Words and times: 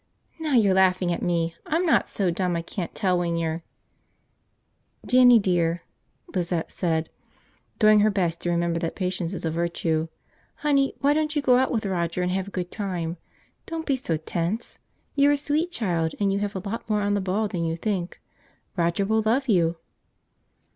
"Now 0.39 0.53
you're 0.53 0.73
laughing 0.73 1.11
at 1.13 1.21
me! 1.21 1.53
I'm 1.67 1.85
not 1.85 2.09
so 2.09 2.31
dumb 2.31 2.55
I 2.55 2.63
can't 2.63 2.95
tell 2.95 3.19
when 3.19 3.37
you're..." 3.37 3.61
"Jinny, 5.05 5.37
dear," 5.37 5.83
Lizette 6.33 6.71
said, 6.71 7.11
doing 7.77 7.99
her 7.99 8.09
best 8.09 8.41
to 8.41 8.49
remember 8.49 8.79
that 8.79 8.95
patience 8.95 9.31
is 9.31 9.45
a 9.45 9.51
virtue, 9.51 10.07
"honey, 10.55 10.95
why 11.01 11.13
don't 11.13 11.35
you 11.35 11.43
go 11.43 11.55
out 11.57 11.69
with 11.71 11.85
Roger 11.85 12.23
and 12.23 12.31
have 12.31 12.47
a 12.47 12.49
good 12.49 12.71
time? 12.71 13.17
Don't 13.67 13.85
be 13.85 13.95
so 13.95 14.17
tense. 14.17 14.79
You're 15.15 15.33
a 15.33 15.37
sweet 15.37 15.69
child 15.69 16.15
and 16.19 16.33
you 16.33 16.39
have 16.39 16.55
a 16.55 16.67
lot 16.67 16.89
more 16.89 17.01
on 17.01 17.13
the 17.13 17.21
ball 17.21 17.47
than 17.47 17.63
you 17.63 17.75
think. 17.77 18.19
Roger 18.75 19.05
will 19.05 19.21
love 19.21 19.47
you." 19.47 19.75